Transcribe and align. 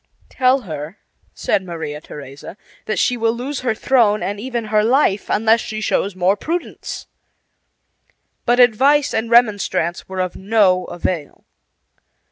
"Tell 0.29 0.61
her," 0.61 0.97
said 1.35 1.63
Maria 1.63 2.01
Theresa, 2.01 2.57
"that 2.85 2.97
she 2.97 3.15
will 3.15 3.33
lose 3.33 3.59
her 3.59 3.75
throne, 3.75 4.23
and 4.23 4.39
even 4.39 4.65
her 4.73 4.83
life, 4.83 5.27
unless 5.29 5.59
she 5.61 5.79
shows 5.79 6.15
more 6.15 6.35
prudence." 6.35 7.05
But 8.47 8.59
advice 8.59 9.13
and 9.13 9.29
remonstrance 9.29 10.09
were 10.09 10.19
of 10.19 10.35
no 10.35 10.85
avail. 10.85 11.45